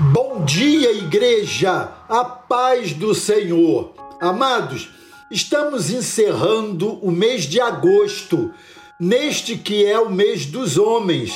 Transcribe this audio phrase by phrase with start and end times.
[0.00, 3.92] Bom dia, igreja, a paz do Senhor.
[4.18, 4.88] Amados,
[5.30, 8.50] estamos encerrando o mês de agosto,
[8.98, 11.34] neste que é o mês dos homens,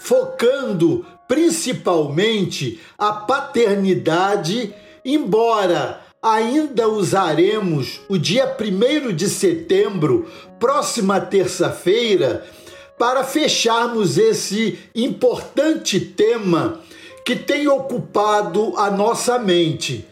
[0.00, 4.74] focando principalmente a paternidade,
[5.04, 10.26] embora ainda usaremos o dia 1 de setembro,
[10.58, 12.46] próxima terça-feira,
[12.98, 16.80] para fecharmos esse importante tema
[17.26, 20.06] que tem ocupado a nossa mente.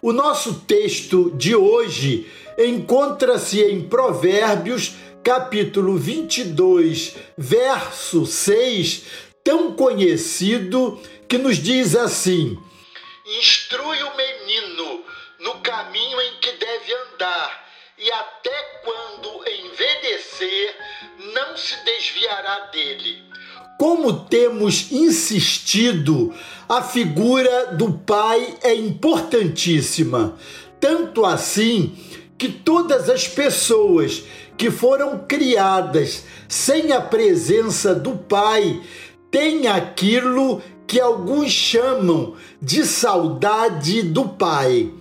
[0.00, 4.92] O nosso texto de hoje encontra-se em Provérbios,
[5.24, 9.02] capítulo 22, verso 6,
[9.42, 12.56] tão conhecido que nos diz assim:
[13.40, 15.04] Instrui o menino
[15.40, 20.76] no caminho em que deve andar, e até quando envelhecer,
[21.34, 23.29] não se desviará dele.
[23.80, 26.34] Como temos insistido,
[26.68, 30.36] a figura do pai é importantíssima.
[30.78, 31.94] Tanto assim
[32.36, 34.22] que todas as pessoas
[34.58, 38.82] que foram criadas sem a presença do pai
[39.30, 44.92] têm aquilo que alguns chamam de saudade do pai.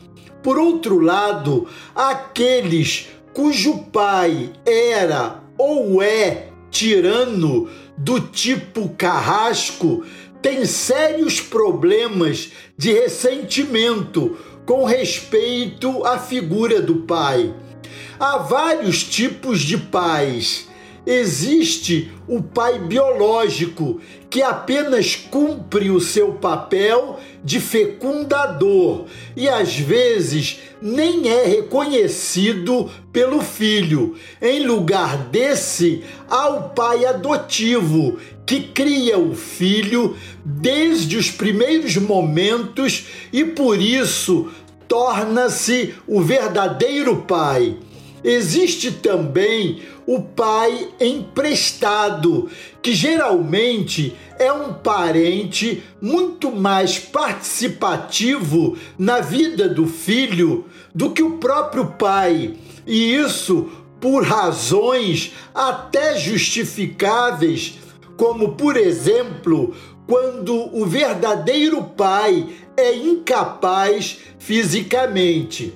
[0.41, 10.03] Por outro lado, aqueles cujo pai era ou é tirano do tipo carrasco
[10.41, 17.53] tem sérios problemas de ressentimento com respeito à figura do pai.
[18.19, 20.68] Há vários tipos de pais.
[21.11, 30.59] Existe o pai biológico, que apenas cumpre o seu papel de fecundador e às vezes
[30.79, 34.15] nem é reconhecido pelo filho.
[34.39, 40.15] Em lugar desse, há o pai adotivo, que cria o filho
[40.45, 44.47] desde os primeiros momentos e por isso
[44.87, 47.75] torna-se o verdadeiro pai.
[48.23, 52.49] Existe também o pai emprestado,
[52.81, 61.37] que geralmente é um parente muito mais participativo na vida do filho do que o
[61.37, 62.55] próprio pai,
[62.85, 67.77] e isso por razões até justificáveis,
[68.17, 69.75] como por exemplo,
[70.07, 75.73] quando o verdadeiro pai é incapaz fisicamente.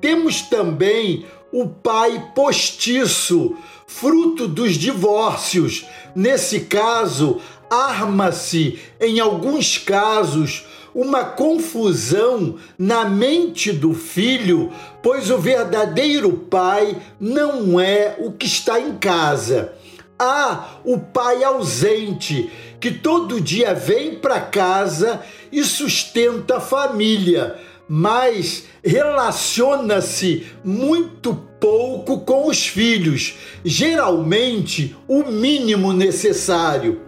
[0.00, 1.24] Temos também
[1.58, 3.56] o pai postiço,
[3.86, 5.86] fruto dos divórcios.
[6.14, 7.40] Nesse caso,
[7.70, 14.70] arma-se, em alguns casos, uma confusão na mente do filho,
[15.02, 19.72] pois o verdadeiro pai não é o que está em casa.
[20.18, 27.56] Há o pai ausente, que todo dia vem para casa e sustenta a família,
[27.88, 33.34] mas relaciona-se muito pouco com os filhos,
[33.64, 37.00] geralmente o mínimo necessário.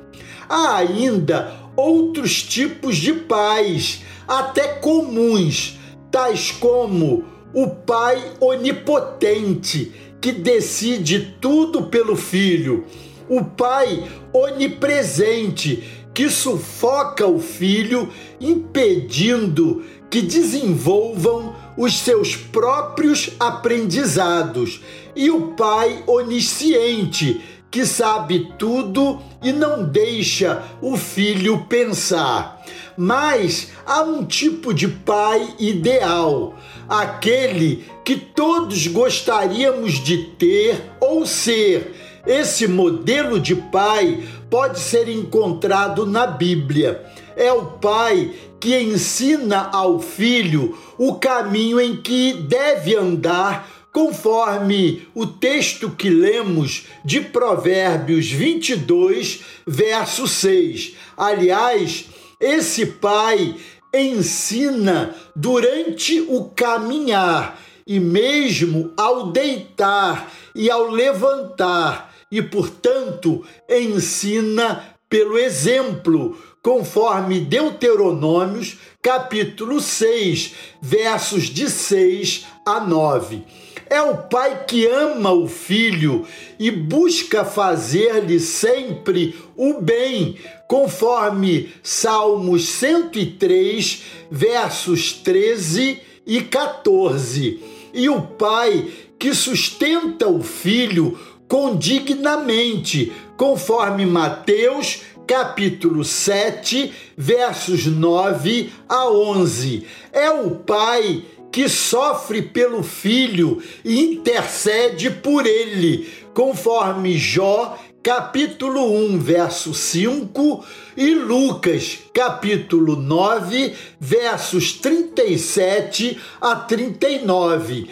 [0.48, 5.78] Há ainda outros tipos de pais, até comuns,
[6.10, 12.84] tais como o pai onipotente, que decide tudo pelo filho,
[13.28, 18.08] o pai onipresente, que sufoca o filho,
[18.40, 24.80] impedindo que desenvolvam os seus próprios aprendizados,
[25.14, 27.40] e o pai onisciente,
[27.70, 32.60] que sabe tudo e não deixa o filho pensar.
[32.96, 36.56] Mas há um tipo de pai ideal,
[36.88, 41.94] aquele que todos gostaríamos de ter ou ser.
[42.26, 47.04] Esse modelo de pai pode ser encontrado na Bíblia.
[47.38, 55.24] É o pai que ensina ao filho o caminho em que deve andar conforme o
[55.24, 60.96] texto que lemos de Provérbios 22, verso 6.
[61.16, 62.06] Aliás,
[62.40, 63.54] esse pai
[63.94, 75.38] ensina durante o caminhar e mesmo ao deitar e ao levantar, e portanto ensina pelo
[75.38, 83.42] exemplo, conforme Deuteronômios, capítulo 6, versos de 6 a 9.
[83.90, 86.26] É o pai que ama o filho
[86.58, 97.62] e busca fazer-lhe sempre o bem, conforme Salmos 103, versos 13 e 14.
[97.94, 101.18] E o pai que sustenta o filho
[101.48, 109.86] condignamente, conforme Mateus capítulo 7, versos 9 a 11.
[110.12, 119.18] É o pai que sofre pelo filho e intercede por ele, conforme Jó capítulo 1,
[119.18, 120.64] verso 5
[120.96, 127.88] e Lucas, capítulo 9, versos 37 a 39.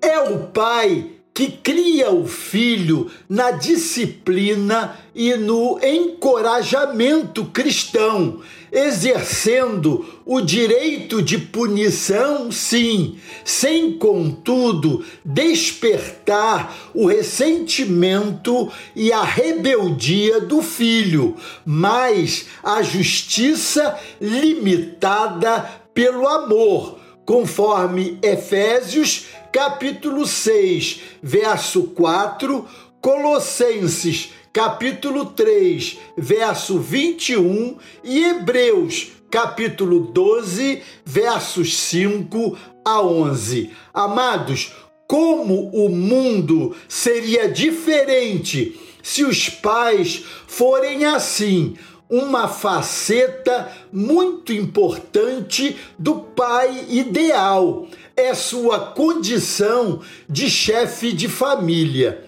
[0.00, 8.40] É o pai que cria o filho na disciplina e no encorajamento cristão,
[8.70, 20.60] exercendo o direito de punição, sim, sem, contudo, despertar o ressentimento e a rebeldia do
[20.60, 32.66] filho, mas a justiça limitada pelo amor conforme Efésios capítulo 6, verso 4,
[33.00, 43.70] Colossenses capítulo 3, verso 21 e Hebreus capítulo 12, versos 5 a 11.
[43.94, 44.72] Amados,
[45.06, 51.76] como o mundo seria diferente se os pais forem assim,
[52.12, 57.88] uma faceta muito importante do pai ideal.
[58.14, 62.22] É sua condição de chefe de família.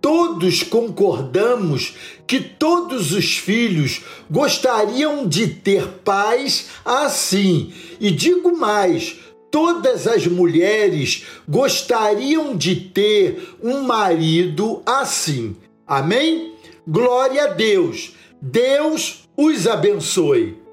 [0.00, 1.94] Todos concordamos
[2.26, 4.00] que todos os filhos
[4.30, 7.74] gostariam de ter pais assim.
[8.00, 9.16] E digo mais,
[9.50, 15.54] todas as mulheres gostariam de ter um marido assim.
[15.86, 16.54] Amém?
[16.88, 18.14] Glória a Deus.
[18.40, 20.65] Deus os abençoe.